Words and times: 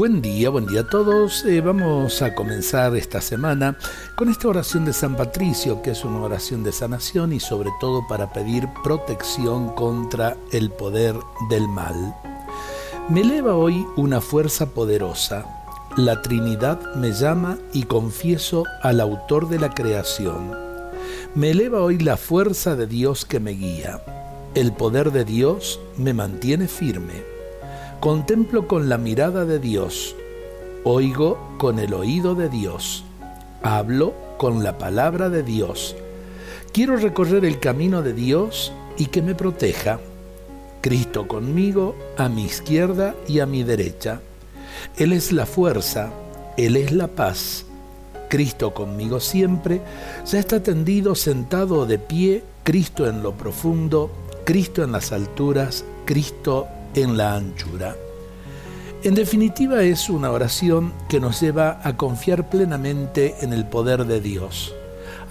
Buen 0.00 0.22
día, 0.22 0.48
buen 0.48 0.64
día 0.64 0.80
a 0.80 0.86
todos. 0.88 1.44
Eh, 1.44 1.60
vamos 1.60 2.22
a 2.22 2.34
comenzar 2.34 2.96
esta 2.96 3.20
semana 3.20 3.76
con 4.16 4.30
esta 4.30 4.48
oración 4.48 4.86
de 4.86 4.94
San 4.94 5.14
Patricio, 5.14 5.82
que 5.82 5.90
es 5.90 6.06
una 6.06 6.22
oración 6.22 6.62
de 6.62 6.72
sanación 6.72 7.34
y 7.34 7.38
sobre 7.38 7.68
todo 7.80 8.08
para 8.08 8.32
pedir 8.32 8.66
protección 8.82 9.74
contra 9.74 10.38
el 10.52 10.70
poder 10.70 11.16
del 11.50 11.68
mal. 11.68 12.16
Me 13.10 13.20
eleva 13.20 13.56
hoy 13.56 13.84
una 13.98 14.22
fuerza 14.22 14.70
poderosa. 14.70 15.44
La 15.98 16.22
Trinidad 16.22 16.80
me 16.94 17.12
llama 17.12 17.58
y 17.74 17.82
confieso 17.82 18.64
al 18.82 19.02
autor 19.02 19.50
de 19.50 19.58
la 19.58 19.68
creación. 19.68 20.56
Me 21.34 21.50
eleva 21.50 21.82
hoy 21.82 21.98
la 21.98 22.16
fuerza 22.16 22.74
de 22.74 22.86
Dios 22.86 23.26
que 23.26 23.38
me 23.38 23.50
guía. 23.50 24.02
El 24.54 24.72
poder 24.72 25.12
de 25.12 25.26
Dios 25.26 25.78
me 25.98 26.14
mantiene 26.14 26.68
firme. 26.68 27.29
Contemplo 28.00 28.66
con 28.66 28.88
la 28.88 28.96
mirada 28.96 29.44
de 29.44 29.58
Dios, 29.58 30.16
oigo 30.84 31.38
con 31.58 31.78
el 31.78 31.92
oído 31.92 32.34
de 32.34 32.48
Dios, 32.48 33.04
hablo 33.62 34.14
con 34.38 34.64
la 34.64 34.78
palabra 34.78 35.28
de 35.28 35.42
Dios. 35.42 35.94
Quiero 36.72 36.96
recorrer 36.96 37.44
el 37.44 37.60
camino 37.60 38.00
de 38.00 38.14
Dios 38.14 38.72
y 38.96 39.06
que 39.06 39.20
me 39.20 39.34
proteja. 39.34 40.00
Cristo 40.80 41.28
conmigo, 41.28 41.94
a 42.16 42.30
mi 42.30 42.44
izquierda 42.44 43.14
y 43.28 43.40
a 43.40 43.46
mi 43.46 43.64
derecha. 43.64 44.22
Él 44.96 45.12
es 45.12 45.30
la 45.30 45.44
fuerza, 45.44 46.08
Él 46.56 46.76
es 46.76 46.92
la 46.92 47.08
paz. 47.08 47.66
Cristo 48.30 48.72
conmigo 48.72 49.20
siempre, 49.20 49.82
ya 50.24 50.38
está 50.38 50.62
tendido, 50.62 51.14
sentado 51.14 51.84
de 51.84 51.98
pie, 51.98 52.44
Cristo 52.64 53.06
en 53.06 53.22
lo 53.22 53.32
profundo, 53.32 54.10
Cristo 54.46 54.82
en 54.82 54.92
las 54.92 55.12
alturas, 55.12 55.84
Cristo 56.06 56.66
en 56.94 57.16
la 57.16 57.34
anchura. 57.34 57.96
En 59.02 59.14
definitiva 59.14 59.82
es 59.82 60.10
una 60.10 60.30
oración 60.30 60.92
que 61.08 61.20
nos 61.20 61.40
lleva 61.40 61.80
a 61.82 61.96
confiar 61.96 62.50
plenamente 62.50 63.36
en 63.40 63.54
el 63.54 63.66
poder 63.66 64.04
de 64.04 64.20
Dios. 64.20 64.74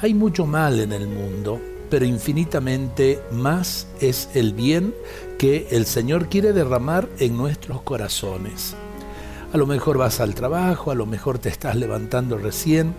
Hay 0.01 0.15
mucho 0.15 0.47
mal 0.47 0.79
en 0.79 0.91
el 0.91 1.07
mundo, 1.07 1.59
pero 1.89 2.05
infinitamente 2.05 3.19
más 3.31 3.87
es 4.01 4.29
el 4.33 4.53
bien 4.53 4.95
que 5.37 5.67
el 5.69 5.85
Señor 5.85 6.29
quiere 6.29 6.51
derramar 6.51 7.07
en 7.19 7.37
nuestros 7.37 7.81
corazones. 7.83 8.75
A 9.53 9.57
lo 9.57 9.67
mejor 9.67 9.97
vas 9.97 10.19
al 10.19 10.35
trabajo, 10.35 10.89
a 10.89 10.95
lo 10.95 11.05
mejor 11.05 11.37
te 11.39 11.49
estás 11.49 11.75
levantando 11.75 12.37
recién. 12.37 12.95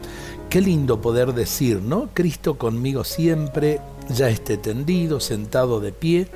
Qué 0.48 0.60
lindo 0.60 1.00
poder 1.00 1.32
decir, 1.32 1.80
¿no? 1.80 2.10
Cristo 2.14 2.58
conmigo 2.58 3.02
siempre, 3.02 3.80
ya 4.08 4.28
esté 4.28 4.56
tendido, 4.56 5.20
sentado 5.20 5.80
de 5.80 5.92
pie, 5.92 6.28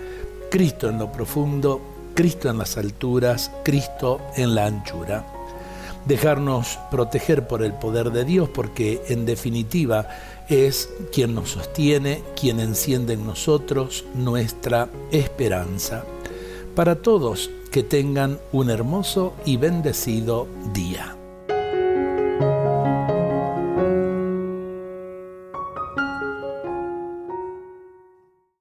Cristo 0.50 0.88
en 0.88 0.98
lo 0.98 1.10
profundo, 1.10 1.80
Cristo 2.14 2.48
en 2.48 2.58
las 2.58 2.76
alturas, 2.76 3.50
Cristo 3.64 4.20
en 4.36 4.54
la 4.54 4.66
anchura. 4.66 5.26
Dejarnos 6.06 6.78
proteger 6.90 7.48
por 7.48 7.62
el 7.62 7.72
poder 7.72 8.10
de 8.10 8.24
Dios 8.24 8.48
porque 8.48 9.02
en 9.08 9.24
definitiva 9.24 10.08
es 10.48 10.90
quien 11.12 11.34
nos 11.34 11.50
sostiene, 11.50 12.22
quien 12.38 12.60
enciende 12.60 13.14
en 13.14 13.26
nosotros 13.26 14.04
nuestra 14.14 14.88
esperanza. 15.10 16.04
Para 16.74 16.96
todos 16.96 17.50
que 17.70 17.82
tengan 17.82 18.38
un 18.52 18.70
hermoso 18.70 19.32
y 19.44 19.56
bendecido 19.56 20.46
día. 20.72 21.16